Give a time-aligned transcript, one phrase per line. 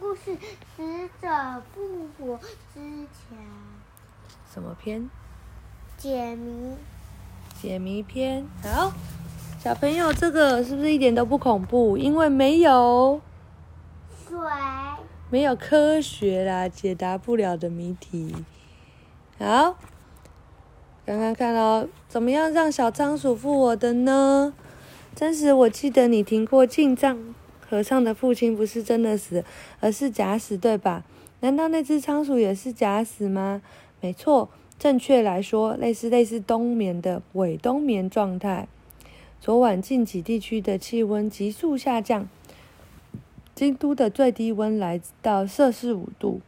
[0.00, 0.30] 故事
[0.76, 1.28] 《死者
[1.72, 2.38] 复活
[2.72, 3.38] 之前》
[4.52, 5.08] 什么篇？
[5.96, 6.76] 解谜。
[7.60, 8.46] 解谜篇。
[8.62, 8.92] 好，
[9.58, 11.96] 小朋友，这个是不是一点都不恐怖？
[11.96, 13.20] 因为没有
[14.28, 14.38] 水。
[15.30, 18.34] 没有科学啦，解答不了的谜题。
[19.38, 19.76] 好，
[21.04, 24.52] 刚刚看到怎么样让小仓鼠复活的呢？
[25.14, 27.34] 真实，我记得你听过进藏
[27.74, 29.44] 和尚的父亲不是真的死，
[29.80, 31.02] 而是假死，对吧？
[31.40, 33.62] 难道那只仓鼠也是假死吗？
[34.00, 38.68] 没错，正确来说，类似类似冬眠的伪冬眠状态。
[39.40, 42.28] 昨晚近畿地区的气温急速下降。
[43.56, 46.40] 京都的最低温来到摄氏五度，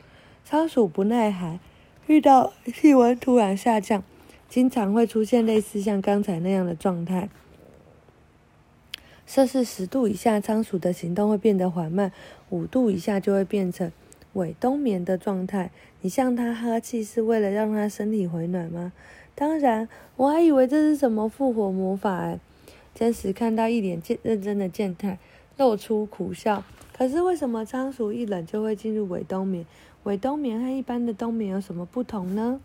[0.45, 1.59] 仓鼠不耐寒，
[2.07, 4.05] 遇到气温突然下降，
[4.49, 7.29] 经常会出现类似像刚才那样的状态。
[9.27, 12.11] 摄氏十度以下，仓鼠的行动会变得缓慢；
[12.51, 13.91] 五度以下就会变成
[14.35, 15.71] 伪冬眠的状态。
[16.01, 18.93] 你向它哈气是为了让它身体回暖吗？
[19.35, 22.39] 当然，我还以为这是什么复活魔法哎。
[22.95, 25.19] 真实看到一脸健认真的健太，
[25.59, 26.65] 露出苦笑。
[26.97, 29.67] 可是为什么仓鼠一冷就会进入伪冬眠？
[30.05, 32.61] 伪冬眠和一般的冬眠有什么不同呢？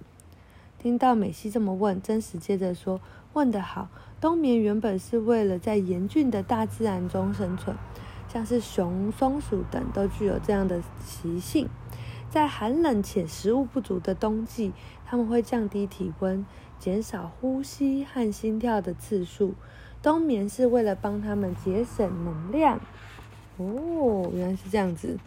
[0.80, 3.02] 听到美西这么问，真实接着说
[3.34, 7.76] ：“问得好，冬眠原本是为了在严峻的大自然中生存，
[8.28, 11.70] 像是熊、松鼠等都具有这样的习性。
[12.30, 14.72] 在寒冷且食物不足的冬季，
[15.06, 16.46] 它们会降低体温，
[16.80, 19.54] 减少呼吸和心跳的次数。
[20.02, 22.80] 冬眠是为了帮它们节省能量。”
[23.58, 25.18] 哦，原来是这样子。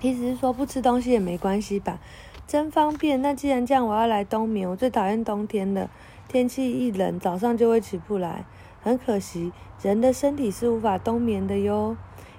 [0.00, 1.98] 意思是说不吃东西也没关系吧？
[2.46, 3.20] 真方便。
[3.20, 4.68] 那既然这样，我要来冬眠。
[4.70, 5.90] 我最讨厌冬天了，
[6.28, 8.44] 天气一冷，早上就会起不来。
[8.80, 11.96] 很可惜，人的身体是无法冬眠的哟。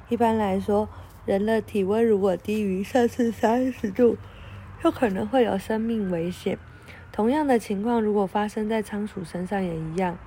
[0.07, 0.87] 一般来说，
[1.25, 4.15] 人的体温如果低于摄氏三十度，
[4.81, 6.57] 就可能会有生命危险。
[7.11, 10.17] 同样的情况，如果发生在仓鼠身上，也一样。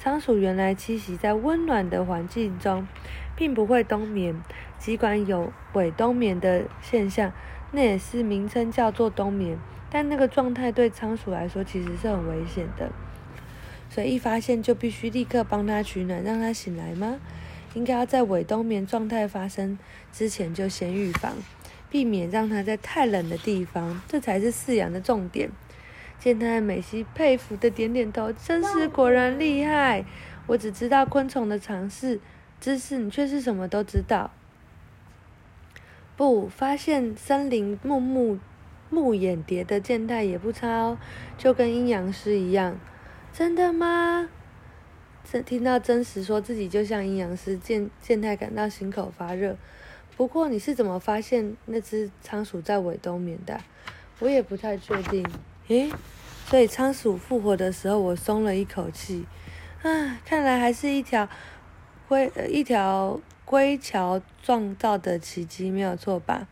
[0.00, 2.88] 仓鼠原来栖息在温暖的环境中，
[3.36, 4.42] 并不会冬眠。
[4.78, 7.30] 尽管有伪冬眠的现象，
[7.72, 9.58] 那也是名称叫做冬眠。
[9.90, 12.90] 但那个状态对仓鼠来说其实是很危险的，
[13.90, 17.18] 所以一发现就必须立刻帮它取暖，让它醒来吗？
[17.74, 19.78] 应该要在伪冬眠状态发生
[20.12, 21.34] 之前就先预防，
[21.90, 25.50] 避免让它在太冷的地方，这才是饲养的重点。
[26.18, 30.04] 见他美西佩服的点点头，真是果然厉害。
[30.46, 32.20] 我只知道昆虫的常识
[32.60, 34.30] 知识，你却是什么都知道。
[36.16, 38.38] 不，发现森林木木
[38.90, 40.98] 木眼蝶的健太也不差哦，
[41.38, 42.78] 就跟阴阳师一样。
[43.32, 44.28] 真的吗？
[45.24, 49.56] 真听到真实说自己就像阴阳师，健健太感到心口发热。
[50.16, 53.58] 不过你是怎么发现那只仓鼠在尾冬眠的？
[54.18, 55.26] 我也不太确定。
[55.68, 55.90] 诶，
[56.46, 59.24] 所以仓鼠复活的时候，我松了一口气。
[59.82, 61.26] 啊，看来还是一条
[62.08, 63.18] 灰呃一条
[63.52, 66.48] 龟桥创造的奇迹，没有错吧？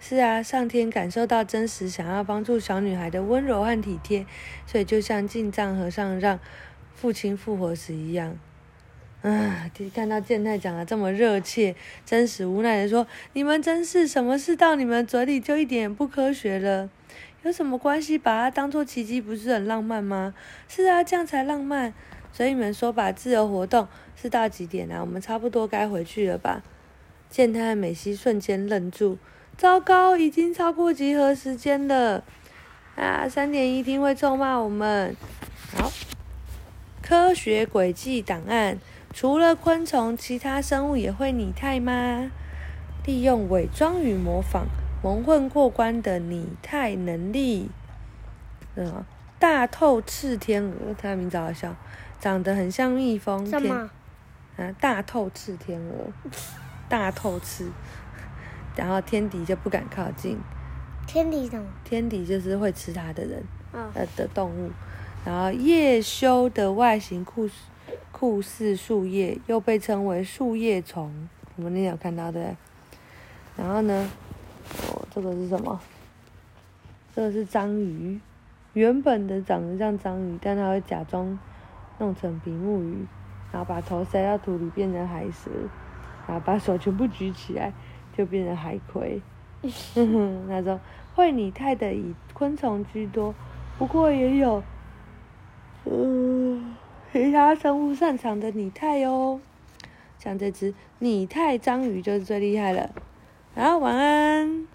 [0.00, 4.24] 是啊，上天感受到真实想要帮助小女孩的温柔和体贴，
[4.64, 6.40] 所以就像进藏和尚让
[6.94, 8.38] 父亲复活时一样。
[9.20, 16.88] 啊，看到健太讲的这么热切，真实无奈的说：“你们真是什么事到你们嘴里就一点不科学了。”
[17.44, 18.16] 有什么关系？
[18.16, 20.32] 把它当做奇迹，不是很浪漫吗？
[20.66, 21.92] 是啊，这样才浪漫。
[22.36, 23.86] 所以你们说吧，自由活动
[24.16, 25.00] 是到几点啊？
[25.00, 26.64] 我们差不多该回去了吧？
[27.30, 29.18] 健太和美西瞬间愣住。
[29.56, 32.24] 糟糕，已经超过集合时间了。
[32.96, 35.14] 啊，三点一定会咒骂我们。
[35.76, 35.92] 好，
[37.00, 38.80] 科学轨迹档案：
[39.12, 42.32] 除了昆虫，其他生物也会拟态吗？
[43.06, 44.66] 利用伪装与模仿。
[45.04, 47.68] 蒙混过关的拟态能力，
[48.74, 49.04] 嗯，
[49.38, 51.76] 大透翅天鹅，它的名字好笑，
[52.20, 53.44] 长得很像蜜蜂。
[53.46, 53.90] 什么？
[54.56, 56.30] 啊，大透翅天鹅，
[56.88, 57.68] 大透翅，
[58.76, 60.38] 然后天敌就不敢靠近。
[61.06, 61.66] 天敌什么？
[61.84, 64.70] 天敌就是会吃它的人，呃的动物。
[65.24, 67.48] 然后叶修的外形酷
[68.12, 71.28] 酷似树叶，又被称为树叶虫。
[71.56, 72.54] 我们那天有看到的。
[73.56, 74.10] 然后呢？
[74.90, 75.80] 哦，这个是什么？
[77.14, 78.18] 这个是章鱼，
[78.72, 81.38] 原本的长得像章鱼，但它会假装
[81.98, 83.06] 弄成比目鱼，
[83.52, 85.50] 然后把头塞到土里变成海蛇，
[86.26, 87.72] 然后把手全部举起来
[88.16, 89.20] 就变成海葵。
[90.48, 90.78] 那种
[91.14, 93.34] 会拟态的以昆虫居多，
[93.78, 94.62] 不过也有，
[95.84, 96.60] 呃，
[97.12, 99.40] 其他生物擅长的拟态哦。
[100.18, 102.90] 像这只拟态章鱼就是最厉害了。
[103.54, 104.66] 然后，晚安。